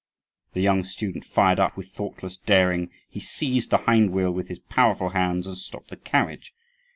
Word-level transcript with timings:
The 0.53 0.61
young 0.61 0.83
student 0.83 1.25
fired 1.25 1.59
up; 1.59 1.77
with 1.77 1.89
thoughtless 1.89 2.35
daring 2.37 2.89
he 3.07 3.19
seized 3.19 3.69
the 3.69 3.77
hind 3.77 4.09
wheel 4.11 4.31
with 4.31 4.47
his 4.47 4.57
powerful 4.57 5.09
hands 5.09 5.45
and 5.45 5.55
stopped 5.55 5.89
the 5.91 5.95
carriage. 5.97 6.55